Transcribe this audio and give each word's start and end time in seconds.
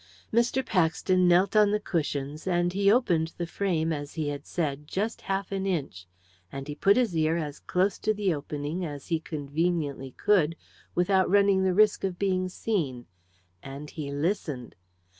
Mr. 0.33 0.65
Paxton 0.65 1.27
knelt 1.27 1.55
on 1.55 1.69
the 1.69 1.79
cushions 1.79 2.47
and 2.47 2.73
he 2.73 2.91
opened 2.91 3.33
the 3.37 3.45
frame, 3.45 3.93
as 3.93 4.15
he 4.15 4.29
had 4.29 4.47
said, 4.47 4.87
just 4.87 5.21
half 5.21 5.51
an 5.51 5.67
inch, 5.67 6.07
and 6.51 6.67
he 6.67 6.73
put 6.73 6.97
his 6.97 7.15
ear 7.15 7.37
as 7.37 7.59
close 7.59 7.99
to 7.99 8.11
the 8.11 8.33
opening 8.33 8.83
as 8.83 9.09
he 9.09 9.19
conveniently 9.19 10.15
could, 10.17 10.55
without 10.95 11.29
running 11.29 11.61
the 11.63 11.73
risk 11.75 12.03
of 12.03 12.17
being 12.17 12.49
seen, 12.49 13.05
and 13.61 13.91
he 13.91 14.11
listened. 14.11 14.73